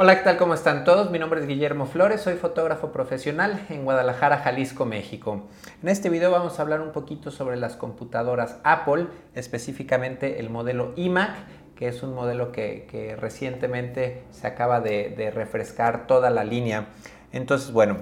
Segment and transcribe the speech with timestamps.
[0.00, 0.36] Hola, ¿qué tal?
[0.36, 1.10] ¿Cómo están todos?
[1.10, 5.48] Mi nombre es Guillermo Flores, soy fotógrafo profesional en Guadalajara, Jalisco, México.
[5.82, 10.92] En este video vamos a hablar un poquito sobre las computadoras Apple, específicamente el modelo
[10.94, 11.34] iMac,
[11.74, 16.90] que es un modelo que, recientemente se acaba de, de refrescar toda la línea.
[17.32, 17.96] Entonces, bueno,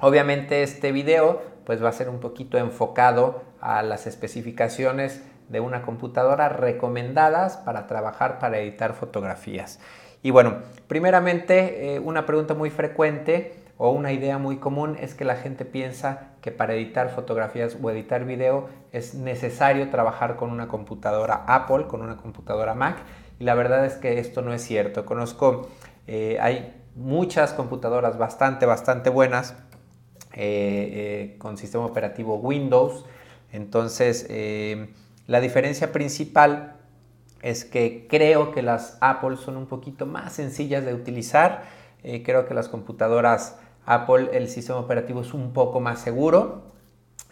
[0.00, 5.80] obviamente este video pues va a ser un poquito enfocado a las especificaciones de una
[5.80, 9.80] computadora recomendadas para trabajar, para editar fotografías.
[10.24, 10.56] Y bueno,
[10.88, 15.66] primeramente, eh, una pregunta muy frecuente o una idea muy común es que la gente
[15.66, 21.88] piensa que para editar fotografías o editar video es necesario trabajar con una computadora Apple,
[21.88, 22.96] con una computadora Mac.
[23.38, 25.04] Y la verdad es que esto no es cierto.
[25.04, 25.68] Conozco,
[26.06, 29.54] eh, hay muchas computadoras bastante, bastante buenas
[30.32, 33.04] eh, con sistema operativo Windows.
[33.52, 34.26] Entonces,
[35.26, 36.78] la diferencia principal
[37.44, 41.64] es que creo que las Apple son un poquito más sencillas de utilizar.
[42.02, 46.62] Eh, creo que las computadoras Apple, el sistema operativo es un poco más seguro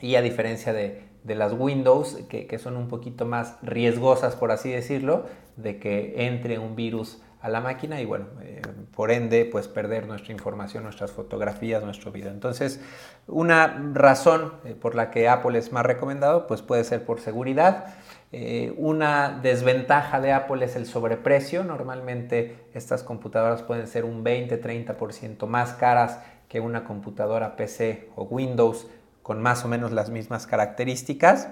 [0.00, 5.24] y a diferencia de, las Windows, que, son un poquito más riesgosas, por así decirlo,
[5.56, 8.62] de que entre un virus a la máquina y bueno, eh,
[8.94, 12.30] por ende, pues perder nuestra información, nuestras fotografías, nuestro video.
[12.30, 12.80] Entonces,
[13.26, 17.94] una razón eh, por la que Apple es más recomendado, pues puede ser por seguridad.
[18.30, 21.64] Eh, una desventaja de Apple es el sobreprecio.
[21.64, 28.86] Normalmente estas computadoras pueden ser un 20-30% más caras que una computadora PC o Windows
[29.22, 31.48] con más o menos las mismas características.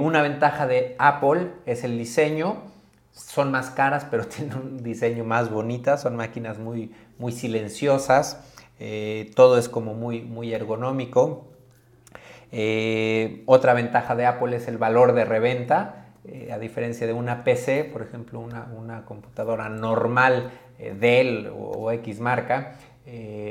[0.00, 2.73] Una ventaja de Apple es el diseño.
[3.14, 5.96] Son más caras, pero tienen un diseño más bonita.
[5.96, 8.44] Son máquinas muy, muy silenciosas.
[8.80, 11.46] Eh, todo es como muy, muy ergonómico.
[12.52, 17.42] Eh, otra ventaja de Apple es el valor de reventa, eh, a diferencia de una
[17.42, 22.76] PC, por ejemplo, una, computadora normal Dell o, X marca,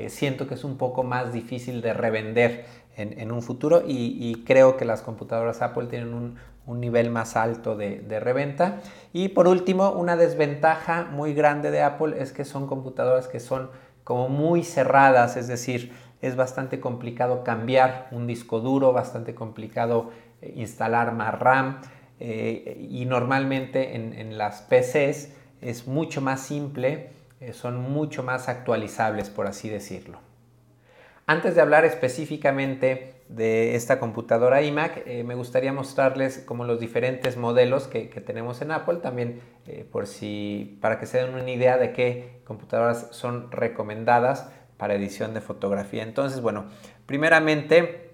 [0.07, 4.85] siento que es un poco más difícil de revender en, un futuro y, creo que
[4.85, 6.37] las computadoras Apple tienen un,
[6.67, 8.81] nivel más alto de, de, reventa.
[9.11, 13.69] Y por último, una desventaja muy grande de Apple es que son computadoras que son
[14.03, 20.53] como muy cerradas, es decir, es bastante complicado cambiar un disco duro, bastante complicado eh,
[20.55, 21.81] instalar más RAM
[22.19, 27.09] eh, y normalmente en, las PCs es mucho más simple,
[27.41, 30.19] eh, son mucho más actualizables por así decirlo.
[31.25, 37.87] Antes de hablar específicamente de esta computadora iMac, me gustaría mostrarles como los diferentes modelos
[37.87, 39.41] que, tenemos en Apple, también
[39.91, 45.33] por si, para que se den una idea de qué computadoras son recomendadas para edición
[45.33, 46.03] de fotografía.
[46.03, 46.65] Entonces, bueno,
[47.05, 48.11] primeramente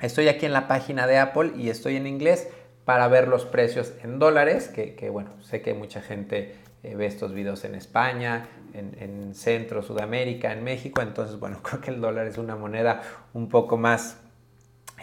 [0.00, 2.48] estoy aquí en la página de Apple y estoy en inglés
[2.84, 7.32] para ver los precios en dólares, que, bueno, sé que mucha gente eh, ve estos
[7.32, 12.38] videos en España, en, Centro, Sudamérica, en México, entonces bueno, creo que el dólar es
[12.38, 13.02] una moneda
[13.32, 14.21] un poco más eh,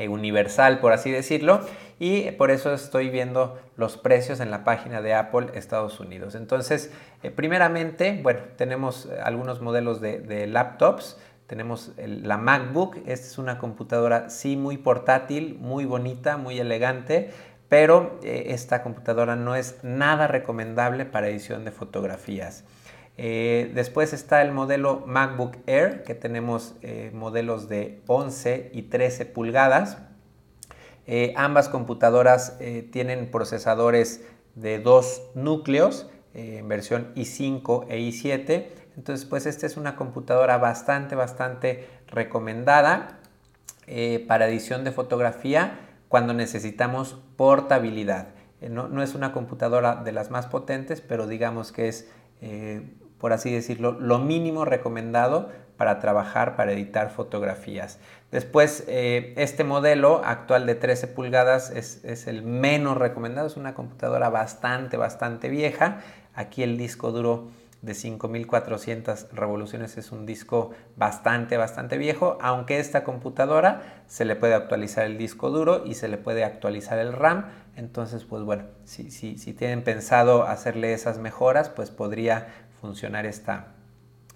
[0.08, 1.62] universal, por así decirlo,
[2.00, 6.36] y por eso estoy viendo los precios en la página de Apple Estados Unidos.
[6.36, 6.92] Entonces,
[7.24, 11.18] eh, primeramente, bueno, tenemos eh, algunos modelos de, laptops.
[11.48, 17.32] Tenemos la MacBook, esta es una computadora sí muy portátil, muy bonita, muy elegante,
[17.70, 22.66] pero esta computadora no es nada recomendable para edición de fotografías.
[23.22, 26.76] Después está el modelo MacBook Air, que tenemos
[27.14, 29.98] modelos de 11 y 13 pulgadas.
[31.12, 38.68] Eh, ambas computadoras eh, tienen procesadores de dos núcleos eh, en versión i5 e i7.
[38.96, 43.16] Entonces, pues esta es una computadora bastante, bastante recomendada
[44.28, 48.28] para edición de fotografía cuando necesitamos portabilidad.
[48.62, 52.08] No, no, es una computadora de las más potentes, pero digamos que es,
[53.20, 55.50] por así decirlo, lo mínimo recomendado
[55.80, 58.00] para trabajar, para editar fotografías.
[58.32, 64.30] Después, eh, este modelo actual de 13 pulgadas es, el menos recomendado, es una computadora
[64.30, 66.02] bastante, bastante vieja.
[66.36, 67.48] Aquí el disco duro
[67.82, 74.56] de 5400 revoluciones es un disco bastante, bastante viejo, aunque esta computadora se le puede
[74.56, 77.46] actualizar el disco duro y se le puede actualizar el RAM.
[77.78, 82.48] Entonces, pues bueno, si, si tienen pensado hacerle esas mejoras, pues podría
[82.80, 83.74] funcionar esta,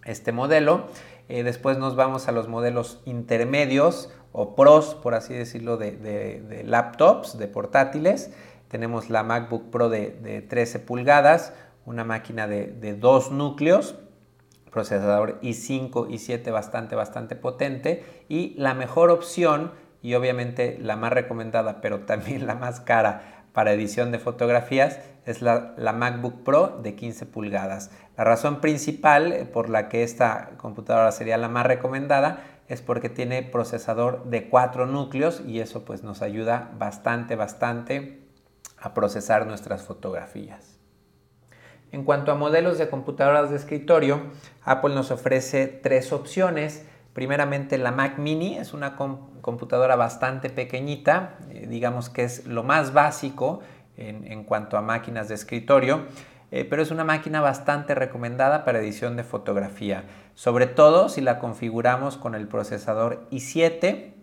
[0.06, 0.88] este modelo.
[1.30, 7.38] Eh, después nos vamos a los modelos intermedios o pros, por así decirlo, de, laptops,
[7.38, 8.34] de portátiles.
[8.68, 11.54] Tenemos la MacBook Pro de, 13 pulgadas,
[11.86, 13.95] una máquina de, dos núcleos,
[14.72, 21.80] procesador i5, i7 bastante, bastante potente y la mejor opción y obviamente la más recomendada,
[21.80, 27.25] pero también la más cara para edición de fotografías es la, MacBook Pro de 15
[27.27, 27.91] pulgadas.
[28.17, 33.09] La razón principal eh, por la que esta computadora sería la más recomendada es porque
[33.09, 38.27] tiene procesador de 4 núcleos y eso pues nos ayuda bastante, bastante
[38.79, 40.79] a procesar nuestras fotografías.
[41.91, 44.19] En cuanto a modelos de computadoras de escritorio,
[44.63, 46.88] Apple nos ofrece tres opciones.
[47.13, 52.92] Primeramente la Mac Mini es una computadora bastante pequeñita, eh, digamos que es lo más
[52.92, 53.62] básico
[53.95, 56.07] en, cuanto a máquinas de escritorio,
[56.50, 61.38] eh, pero es una máquina bastante recomendada para edición de fotografía, sobre todo si la
[61.38, 64.13] configuramos con el procesador i7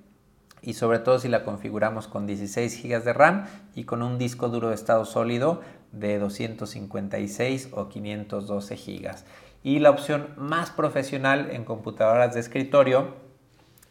[0.63, 3.47] y sobre todo si la configuramos con 16 GB de RAM
[3.77, 5.61] y con un disco duro de estado sólido
[5.93, 9.11] de 256 o 512 GB.
[9.63, 13.15] Y la opción más profesional en computadoras de escritorio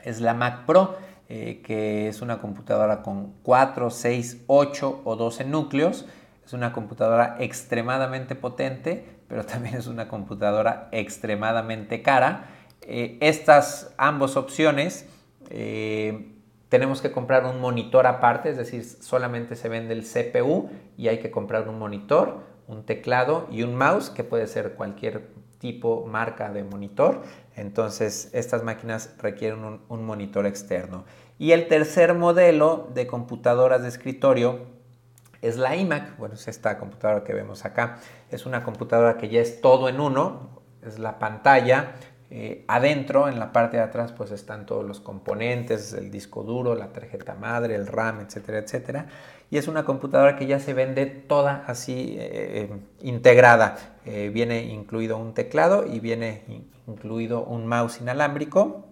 [0.04, 5.46] es la Mac Pro, eh, que es una computadora con 4, 6, 8 o 12
[5.46, 6.08] núcleos.
[6.44, 12.48] Es una computadora extremadamente potente, pero también es una computadora extremadamente cara.
[12.82, 15.08] Eh, estas ambas opciones
[15.52, 16.34] eh,
[16.70, 21.20] tenemos que comprar un monitor aparte, es decir, solamente se vende el CPU y hay
[21.20, 26.50] que comprar un monitor, un teclado y un mouse, que puede ser cualquier tipo, marca
[26.50, 27.22] de monitor.
[27.56, 31.06] Entonces, estas máquinas requieren un, monitor externo.
[31.38, 34.62] Y el tercer modelo de computadoras de escritorio
[35.42, 36.18] es la iMac.
[36.18, 38.00] Bueno, es esta computadora que vemos acá.
[38.32, 40.62] Es una computadora que ya es todo en uno.
[40.82, 41.96] Es la pantalla,
[42.32, 46.76] eh, adentro, en la parte de atrás, pues están todos los componentes, el disco duro,
[46.76, 49.08] la tarjeta madre, el RAM, etcétera, etcétera.
[49.50, 52.70] Y es una computadora que ya se vende toda así eh,
[53.02, 53.98] integrada.
[54.06, 56.44] Eh, viene incluido un teclado y viene
[56.86, 58.86] incluido un mouse inalámbrico.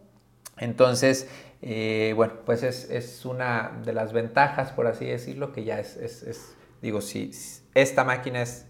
[0.57, 1.29] Entonces,
[1.61, 7.31] bueno, pues es, una de las ventajas, por así decirlo, que ya es, digo, si
[7.75, 8.66] esta máquina es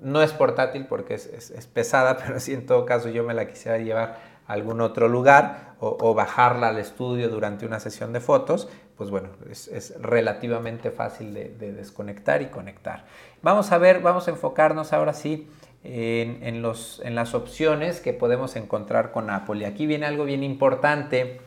[0.00, 3.78] no es portátil porque es, pesada, pero si en todo caso yo me la quisiera
[3.78, 9.10] llevar a algún otro lugar o, bajarla al estudio durante una sesión de fotos, pues
[9.10, 13.06] bueno, es, relativamente fácil de, desconectar y conectar.
[13.42, 15.48] Vamos a ver, vamos a enfocarnos ahora sí
[15.82, 19.60] en, los, en las opciones que podemos encontrar con Apple.
[19.60, 21.40] Y aquí viene algo bien importante.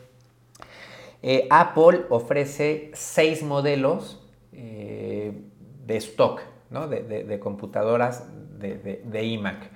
[1.22, 4.20] Eh, Apple ofrece seis modelos
[4.52, 5.32] eh,
[5.86, 6.40] de stock
[6.82, 8.24] de, computadoras
[8.58, 9.70] de, iMac.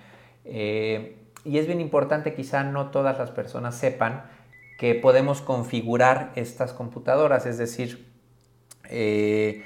[0.45, 4.25] Eh, y es bien importante, quizá no todas las personas sepan
[4.79, 8.09] que podemos configurar estas computadoras, es decir,
[8.89, 9.65] eh,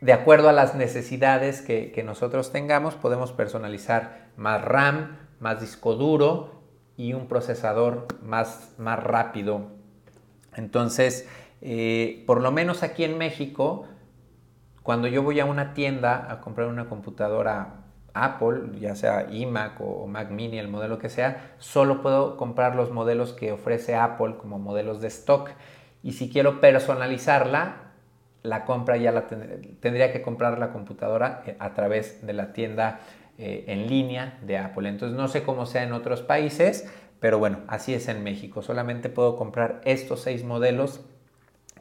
[0.00, 6.62] de acuerdo a las necesidades que, nosotros tengamos, podemos personalizar más RAM, más disco duro
[6.96, 9.72] y un procesador más, más rápido.
[10.54, 11.28] Entonces,
[11.62, 13.86] eh, por lo menos aquí en México,
[14.82, 17.83] cuando yo voy a una tienda a comprar una computadora
[18.14, 22.90] Apple, ya sea iMac o Mac Mini, el modelo que sea, solo puedo comprar los
[22.90, 25.50] modelos que ofrece Apple como modelos de stock.
[26.02, 27.92] Y si quiero personalizarla,
[28.42, 33.00] la compra ya la tendría que comprar la computadora eh, a través de la tienda
[33.38, 34.88] eh, en línea de Apple.
[34.88, 36.88] Entonces no sé cómo sea en otros países,
[37.20, 38.62] pero bueno, así es en México.
[38.62, 41.00] Solamente puedo comprar estos seis modelos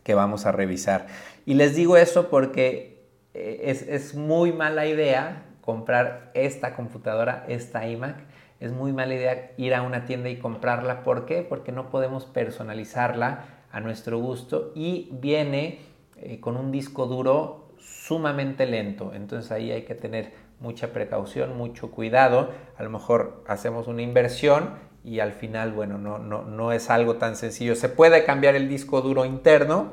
[0.03, 1.07] que vamos a revisar.
[1.45, 8.18] Y les digo eso porque eh, es, muy mala idea comprar esta computadora, esta iMac.
[8.60, 11.04] Es muy mala idea ir a una tienda y comprarla.
[11.04, 11.42] ¿Por qué?
[11.42, 15.80] Porque no podemos personalizarla a nuestro gusto y viene
[16.18, 19.11] eh, con un disco duro sumamente lento.
[19.14, 22.52] Entonces ahí hay que tener mucha precaución, mucho cuidado.
[22.78, 27.16] A lo mejor hacemos una inversión y al final, bueno, no, no, no es algo
[27.16, 27.76] tan sencillo.
[27.76, 29.92] Se puede cambiar el disco duro interno,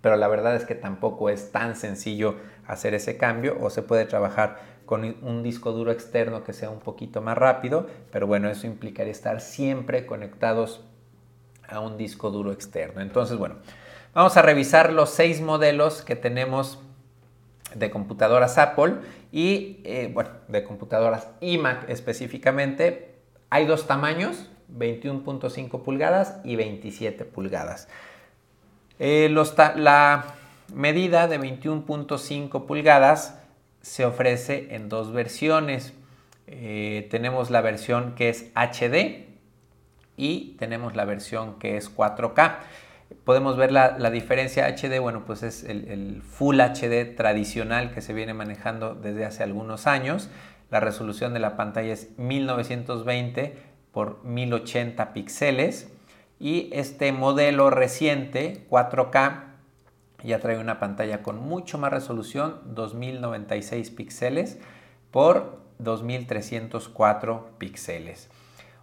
[0.00, 4.04] pero la verdad es que tampoco es tan sencillo hacer ese cambio o se puede
[4.06, 8.66] trabajar con un disco duro externo que sea un poquito más rápido, pero bueno, eso
[8.66, 10.82] implicaría estar siempre conectados
[11.68, 13.00] a un disco duro externo.
[13.00, 13.56] Entonces, bueno,
[14.12, 16.78] vamos a revisar los seis modelos que tenemos
[17.74, 18.94] de computadoras Apple
[19.32, 23.14] y, eh, bueno, de computadoras iMac específicamente.
[23.50, 27.88] Hay dos tamaños, 21.5 pulgadas y 27 pulgadas.
[28.98, 29.28] Eh,
[29.76, 30.24] la
[30.72, 33.38] medida de 21.5 pulgadas
[33.84, 35.92] se ofrece en dos versiones.
[36.46, 39.26] Eh, tenemos la versión que es HD
[40.16, 42.56] y tenemos la versión que es 4K.
[43.24, 48.14] Podemos ver la, diferencia HD, bueno, pues es el, el, Full HD tradicional que se
[48.14, 50.30] viene manejando desde hace algunos años.
[50.70, 53.54] La resolución de la pantalla es 1920
[53.92, 55.92] por 1080 píxeles
[56.40, 59.53] y este modelo reciente 4K
[60.24, 64.58] Ya trae una pantalla con mucho más resolución, 2096 píxeles
[65.10, 68.30] por 2304 píxeles.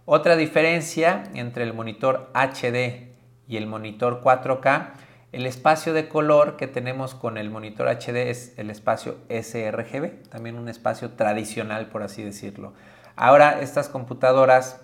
[0.04, 3.12] Otra diferencia entre el monitor HD
[3.48, 4.92] y el monitor 4K,
[5.32, 10.56] el espacio de color que tenemos con el monitor HD es el espacio sRGB, también
[10.58, 12.72] un espacio tradicional por así decirlo.
[13.16, 14.80] Ahora estas computadoras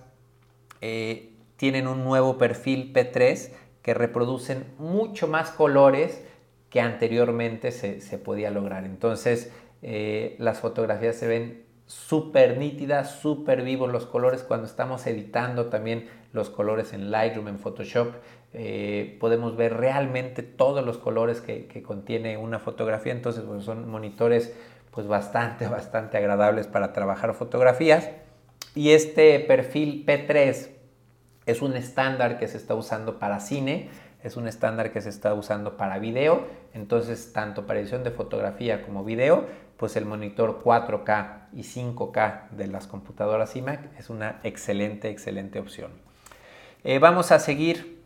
[0.80, 6.24] eh, tienen un nuevo perfil P3 que reproducen mucho más colores
[6.70, 8.84] que anteriormente se, podía lograr.
[8.84, 14.42] Entonces eh, las fotografías se ven súper nítidas, súper vivos los colores.
[14.42, 18.12] Cuando estamos editando también los colores en Lightroom, en Photoshop,
[18.52, 23.12] eh, podemos ver realmente todos los colores que, contiene una fotografía.
[23.12, 24.54] Entonces pues, son monitores
[24.90, 28.10] pues bastante, bastante agradables para trabajar fotografías.
[28.74, 30.68] Y este perfil P3
[31.46, 33.88] es un estándar que se está usando para cine,
[34.22, 36.46] es un estándar que se está usando para video.
[36.74, 39.46] Entonces, tanto para edición de fotografía como video,
[39.76, 45.92] pues el monitor 4K y 5K de las computadoras iMac es una excelente, excelente opción.
[46.84, 48.02] Eh, vamos a seguir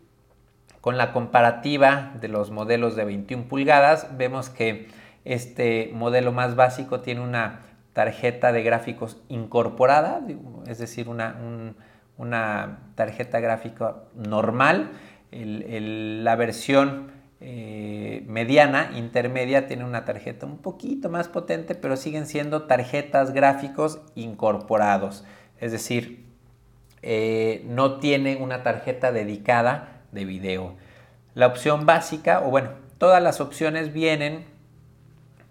[0.81, 4.09] con la comparativa de los modelos de 21 pulgadas.
[4.19, 4.89] Vemos que
[5.25, 7.61] este modelo más básico tiene una
[7.93, 10.21] tarjeta de gráficos incorporada,
[10.67, 11.37] es decir, una,
[12.17, 14.91] una tarjeta gráfica normal.
[15.33, 17.11] La versión
[17.41, 24.01] eh, mediana, intermedia, tiene una tarjeta un poquito más potente, pero siguen siendo tarjetas gráficos
[24.15, 25.25] incorporados.
[25.59, 26.25] Es decir,
[27.03, 30.77] eh, no tiene una tarjeta dedicada de video.
[31.35, 34.45] La opción básica, o bueno, todas las opciones vienen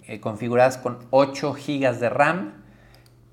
[0.07, 2.63] eh, configuradas con 8 GB de RAM,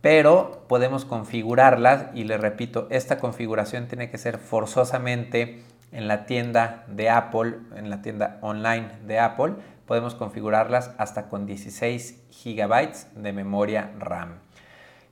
[0.00, 6.84] pero podemos configurarlas y le repito, esta configuración tiene que ser forzosamente en la tienda
[6.88, 9.54] de Apple, en la tienda online de Apple,
[9.86, 14.40] podemos configurarlas hasta con 16 GB de memoria RAM.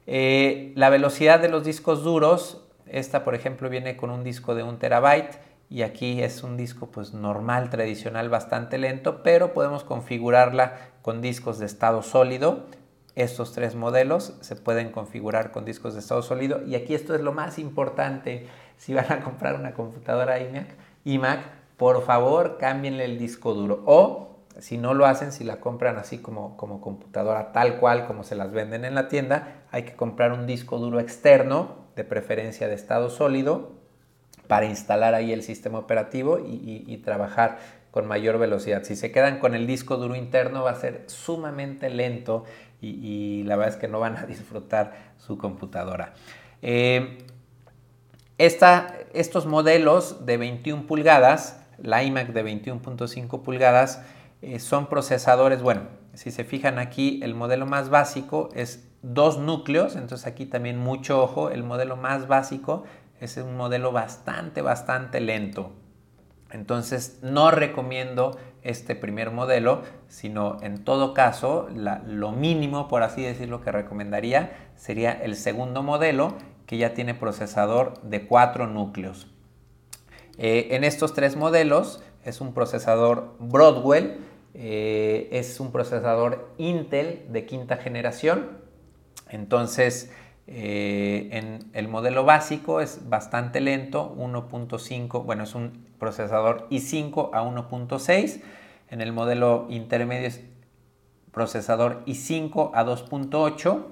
[0.07, 4.63] Eh, la velocidad de los discos duros, esta por ejemplo viene con un disco de
[4.63, 10.79] 1 terabyte y aquí es un disco pues normal, tradicional, bastante lento, pero podemos configurarla
[11.03, 12.67] con discos de estado sólido.
[13.17, 17.23] Estos tres modelos se pueden configurar con discos de estado sólido y aquí esto es
[17.23, 18.47] lo más importante
[18.77, 20.67] si van a comprar una computadora iMac,
[21.05, 21.41] iMac,
[21.79, 23.83] por favor cámbienle el disco duro.
[23.87, 28.23] O si no lo hacen, si la compran así como, como computadora tal cual como
[28.23, 32.69] se las venden en la tienda, hay que comprar un disco duro externo, de preferencia
[32.69, 33.76] de estado sólido,
[34.49, 37.59] para instalar ahí el sistema operativo y, trabajar
[37.91, 38.83] con mayor velocidad.
[38.85, 42.45] Si se quedan con el disco duro interno va a ser sumamente lento
[42.81, 46.15] y, la verdad es que no van a disfrutar su computadora.
[46.63, 47.19] Eh,
[48.39, 54.03] estos modelos de 21 pulgadas, la iMac de 21.5 pulgadas,
[54.43, 55.83] eh, son procesadores, bueno,
[56.15, 61.23] si se fijan aquí, el modelo más básico es dos núcleos, entonces aquí también mucho
[61.23, 62.85] ojo, el modelo más básico
[63.21, 65.73] es un modelo bastante, bastante lento.
[66.51, 73.61] Entonces no recomiendo este primer modelo, sino en todo caso lo mínimo, por así decirlo,
[73.61, 76.35] que recomendaría sería el segundo modelo
[76.67, 79.29] que ya tiene procesador de cuatro núcleos.
[80.39, 84.19] Eh, en estos tres modelos es un procesador Broadwell,
[84.55, 88.59] eh, es un procesador Intel de quinta generación.
[89.29, 90.13] Entonces,
[90.47, 97.43] eh, en el modelo básico es bastante lento, 1.5, bueno, es un procesador i5 a
[97.43, 98.43] 1.6.
[98.89, 100.43] En el modelo intermedio es
[101.33, 103.85] procesador i5 a 2.8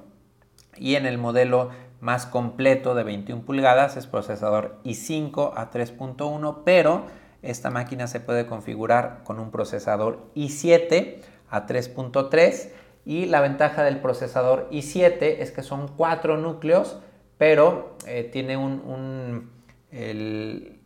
[0.76, 1.70] y en el modelo
[2.00, 7.06] más completo de 21 pulgadas es procesador i5 a 3.1, pero
[7.42, 11.16] esta máquina se puede configurar con un procesador i7
[11.50, 12.70] a 3.3
[13.04, 16.98] y la ventaja del procesador i7 es que son cuatro núcleos,
[17.38, 19.50] pero eh, tiene un,
[19.90, 20.80] el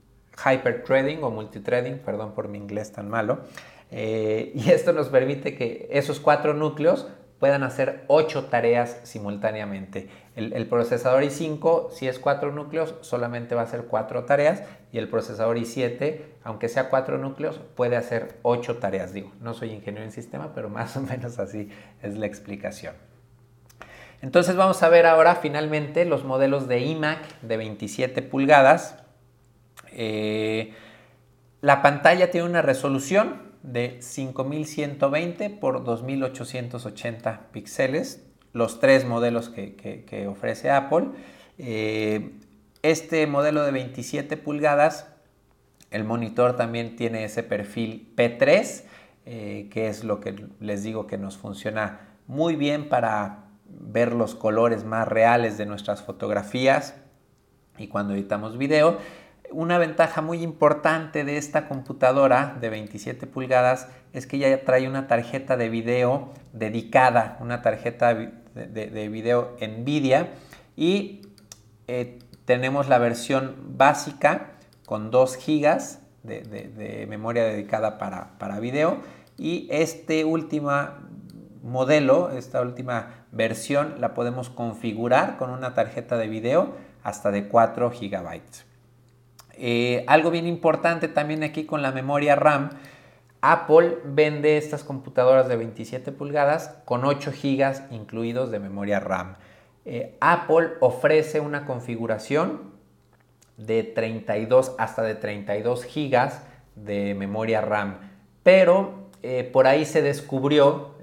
[0.44, 3.40] hyperthreading o multithreading, perdón por mi inglés tan malo,
[3.90, 7.08] eh, y esto nos permite que esos cuatro núcleos
[7.38, 10.08] puedan hacer ocho tareas simultáneamente.
[10.34, 15.08] El, procesador i5, si es cuatro núcleos, solamente va a hacer cuatro tareas y el
[15.08, 19.12] procesador i7, aunque sea cuatro núcleos, puede hacer ocho tareas.
[19.12, 21.70] Digo, no soy ingeniero en sistema, pero más o menos así
[22.02, 22.94] es la explicación.
[24.20, 28.96] Entonces vamos a ver ahora finalmente los modelos de iMac de 27 pulgadas.
[29.92, 30.74] Eh,
[31.60, 40.70] la pantalla tiene una resolución de 5120 por 2880 píxeles, los tres modelos que, ofrece
[40.70, 41.08] Apple.
[41.58, 42.32] Eh,
[42.82, 45.08] este modelo de 27 pulgadas,
[45.90, 48.84] el monitor también tiene ese perfil P3.
[49.30, 54.34] eh, que es lo que les digo que nos funciona muy bien para ver los
[54.34, 56.94] colores más reales de nuestras fotografías
[57.76, 58.98] y cuando editamos video.
[59.50, 65.06] Una ventaja muy importante de esta computadora de 27 pulgadas es que ya trae una
[65.06, 70.28] tarjeta de video dedicada, una tarjeta de, video NVIDIA
[70.76, 71.22] y
[71.86, 74.52] eh, tenemos la versión básica
[74.84, 75.78] con 2 GB
[76.24, 78.98] de, memoria dedicada para, para video
[79.38, 80.70] y este último
[81.62, 87.90] modelo, esta última versión, la podemos configurar con una tarjeta de video hasta de 4
[87.90, 88.67] GB.
[89.60, 92.70] Eh, algo bien importante también aquí con la memoria RAM,
[93.40, 99.36] Apple vende estas computadoras de 27 pulgadas con 8 GB incluidos de memoria RAM.
[99.84, 102.72] Eh, Apple ofrece una configuración
[103.56, 106.30] de 32 hasta de 32 GB
[106.76, 107.98] de memoria RAM,
[108.44, 110.96] pero eh, por ahí se descubrió,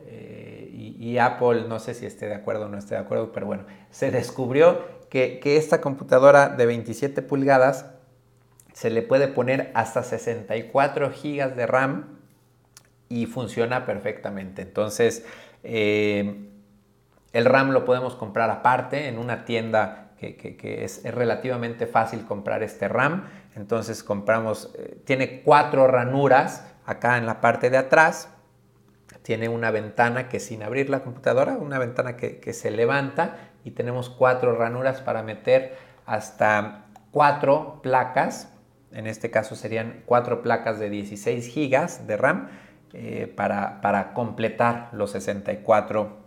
[0.77, 3.63] y, Apple no sé si esté de acuerdo o no esté de acuerdo, pero bueno,
[3.91, 7.85] se descubrió que, esta computadora de 27 pulgadas
[8.75, 12.20] se le puede poner hasta 64 GB de RAM
[13.08, 14.62] y funciona perfectamente.
[14.62, 15.25] Entonces,
[15.63, 16.50] eh,
[17.34, 22.88] el RAM lo podemos comprar aparte en una tienda que, es, relativamente fácil comprar este
[22.88, 23.24] RAM.
[23.55, 24.74] Entonces compramos,
[25.05, 28.29] tiene cuatro ranuras acá en la parte de atrás
[29.25, 34.08] tiene una ventana que sin abrir la computadora, una ventana que, se levanta y tenemos
[34.12, 38.53] cuatro ranuras para meter hasta cuatro placas,
[38.95, 42.47] en este caso serían cuatro placas de 16 gigas de RAM
[42.93, 46.25] eh, para, para completar los 64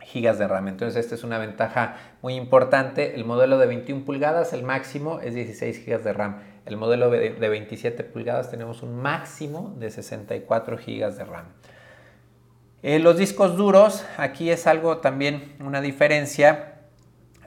[0.00, 0.68] gigas de RAM.
[0.68, 3.14] Entonces esta es una ventaja muy importante.
[3.16, 6.36] El modelo de 21 pulgadas, el máximo es 16 gigas de RAM.
[6.64, 11.46] El modelo de 27 pulgadas tenemos un máximo de 64 GB de RAM.
[12.82, 16.75] Eh, los discos duros, aquí es algo también una diferencia.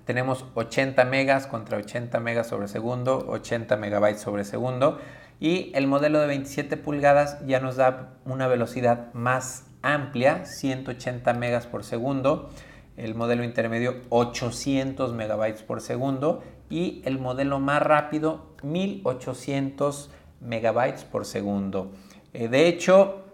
[0.09, 4.97] Tenemos 80 megas contra 80 megas sobre segundo, 80 megabytes sobre segundo.
[5.39, 11.67] Y el modelo de 27 pulgadas ya nos da una velocidad más amplia, 180 megas
[11.67, 12.49] por segundo
[12.97, 16.41] el modelo intermedio 800 megabytes por segundo
[16.71, 20.09] y el modelo más rápido 1800
[20.41, 21.91] megabytes por segundo.
[22.33, 23.25] Eh, de hecho,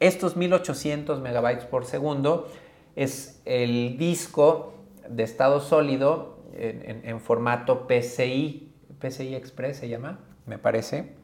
[0.00, 2.48] estos 1800 megabytes por segundo
[2.96, 4.73] es el disco
[5.08, 11.14] de estado sólido en, formato PCI, PCI Express se llama, me parece.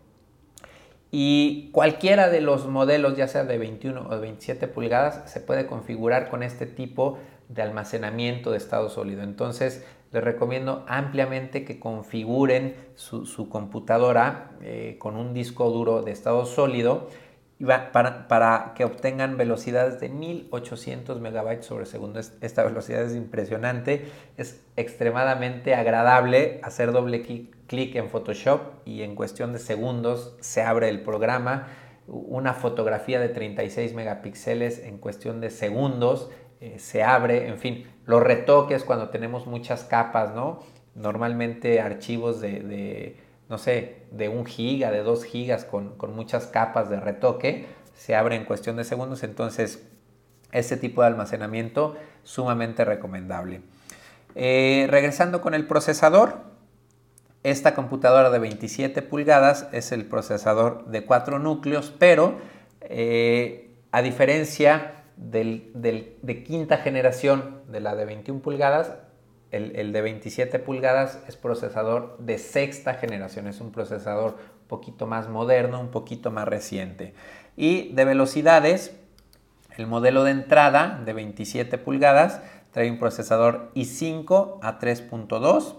[1.12, 5.66] Y cualquiera de los modelos, ya sea de 21 o de 27 pulgadas, se puede
[5.66, 9.22] configurar con este tipo de almacenamiento de estado sólido.
[9.22, 16.46] Entonces, les recomiendo ampliamente que configuren su, computadora eh, con un disco duro de estado
[16.46, 17.08] sólido
[17.92, 22.18] para, que obtengan velocidades de 1800 megabytes sobre segundo.
[22.18, 27.22] Esta velocidad es impresionante, es extremadamente agradable hacer doble
[27.66, 31.68] clic en Photoshop y en cuestión de segundos se abre el programa.
[32.06, 38.22] Una fotografía de 36 megapíxeles en cuestión de segundos eh, se abre, en fin, los
[38.22, 40.60] retoques cuando tenemos muchas capas, ¿no?
[40.94, 43.16] Normalmente archivos de,
[43.50, 48.36] no sé, de un giga, de dos gigas con, muchas capas de retoque, se abre
[48.36, 49.86] en cuestión de segundos, entonces
[50.52, 53.62] este tipo de almacenamiento sumamente recomendable.
[54.36, 56.38] Eh, regresando con el procesador,
[57.42, 62.38] esta computadora de 27 pulgadas es el procesador de 4 núcleos, pero
[62.82, 68.92] eh, a diferencia de quinta generación de la de 21 pulgadas,
[69.50, 75.28] el, de 27 pulgadas es procesador de sexta generación, es un procesador un poquito más
[75.28, 77.14] moderno, un poquito más reciente.
[77.56, 78.96] Y de velocidades,
[79.76, 85.74] el modelo de entrada de 27 pulgadas trae un procesador i5 a 3.2.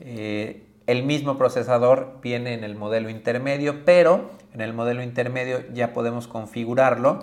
[0.00, 5.92] Eh, el mismo procesador viene en el modelo intermedio, pero en el modelo intermedio ya
[5.92, 7.20] podemos configurarlo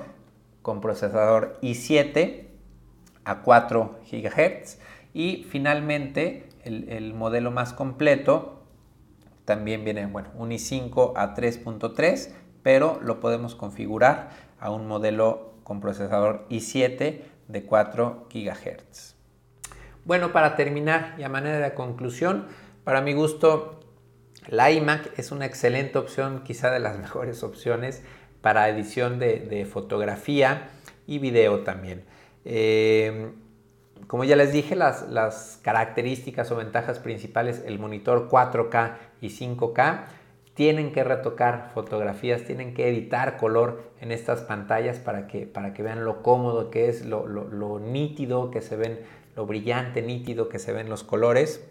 [0.61, 2.45] con procesador i7
[3.25, 4.79] a 4 GHz
[5.13, 8.63] y finalmente el, modelo más completo
[9.45, 12.31] también viene bueno, un i5 a 3.3
[12.63, 19.15] pero lo podemos configurar a un modelo con procesador i7 de 4 GHz.
[20.05, 22.47] Bueno, para terminar y a manera de conclusión,
[22.83, 23.79] para mi gusto,
[24.47, 28.03] la iMac es una excelente opción, quizá de las mejores opciones
[28.41, 30.69] para edición de, fotografía
[31.05, 32.05] y video también.
[32.45, 33.31] Eh,
[34.07, 40.05] como ya les dije, las, características o ventajas principales, el monitor 4K y 5K
[40.53, 45.83] tienen que retocar fotografías, tienen que editar color en estas pantallas para que, para que
[45.83, 48.99] vean lo cómodo que es, lo, lo nítido que se ven,
[49.35, 51.65] lo brillante, nítido que se ven los colores.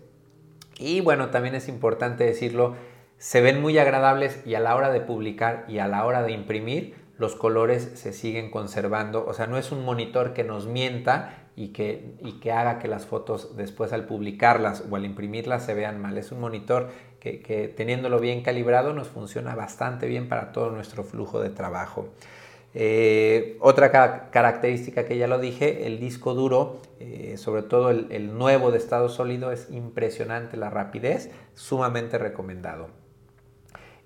[0.78, 2.76] Y bueno, también es importante decirlo,
[3.18, 6.32] se ven muy agradables y a la hora de publicar y a la hora de
[6.32, 9.26] imprimir, los colores se siguen conservando.
[9.26, 12.86] O sea, no es un monitor que nos mienta y que, y que haga que
[12.86, 16.16] las fotos después al publicarlas o al imprimirlas se vean mal.
[16.16, 21.40] Es un monitor que, teniéndolo bien calibrado nos funciona bastante bien para todo nuestro flujo
[21.40, 22.10] de trabajo.
[22.74, 28.70] Eh, otra característica que ya lo dije, el disco duro, eh, sobre todo el, nuevo
[28.70, 32.88] de estado sólido, es impresionante la rapidez, sumamente recomendado.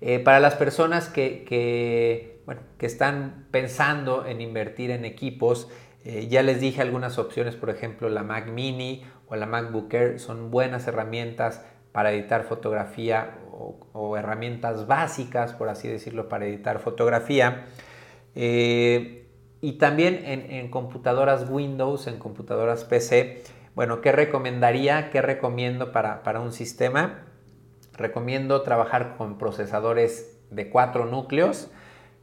[0.01, 2.39] Eh, para las personas que, que,
[2.79, 5.69] que están pensando en invertir en equipos,
[6.03, 10.51] ya les dije algunas opciones, por ejemplo la Mac Mini o la MacBook Air son
[10.51, 13.37] buenas herramientas para editar fotografía
[13.93, 17.65] o, herramientas básicas, por así decirlo, para editar fotografía.
[18.35, 19.27] Eh,
[19.61, 23.43] y también en, computadoras Windows, en computadoras PC.
[23.75, 25.09] Bueno, ¿qué recomendaría?
[25.09, 27.25] ¿Qué recomiendo para, un sistema?
[27.93, 31.71] Recomiendo trabajar con procesadores de cuatro núcleos.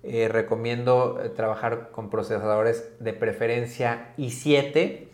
[0.02, 5.08] Eh, recomiendo eh, trabajar con procesadores de preferencia i7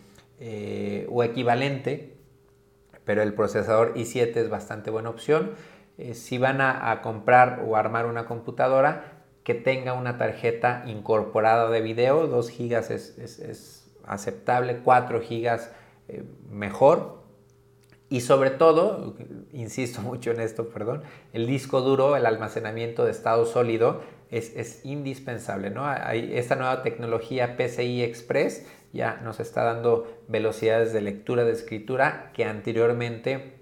[1.09, 2.17] o equivalente
[3.07, 5.51] pero el procesador i7 es bastante buena opción.
[5.97, 11.79] Eh, si van a, comprar o armar una computadora, que tenga una tarjeta incorporada de
[11.79, 15.59] video, 2 GB es, aceptable, 4 GB
[16.09, 17.23] eh, mejor.
[18.09, 19.15] Y sobre todo,
[19.53, 25.69] insisto mucho en esto, perdón, el disco duro, el almacenamiento de estado sólido es, indispensable.
[25.69, 25.91] ¿no?
[25.93, 32.45] Esta nueva tecnología PCI Express ya nos está dando velocidades de lectura de escritura que
[32.45, 33.53] anteriormente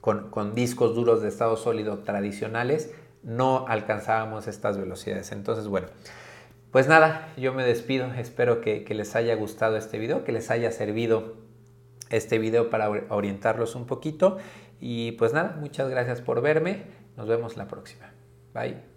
[0.00, 5.32] con, discos duros de estado sólido tradicionales no alcanzábamos estas velocidades.
[5.32, 5.88] Entonces, bueno,
[6.70, 8.12] pues nada, yo me despido.
[8.14, 11.36] Espero que, que les haya gustado este video, que les haya servido
[12.10, 14.38] este video para orientarlos un poquito.
[14.80, 16.82] Y pues nada, muchas gracias por verme.
[17.16, 18.12] Nos vemos la próxima.
[18.52, 18.93] Bye.